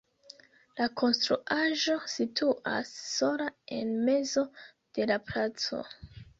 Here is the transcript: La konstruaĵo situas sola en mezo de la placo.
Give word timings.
La 0.79 0.87
konstruaĵo 1.01 1.99
situas 2.15 2.95
sola 3.11 3.49
en 3.79 3.95
mezo 4.11 4.47
de 4.73 5.11
la 5.15 5.23
placo. 5.31 5.87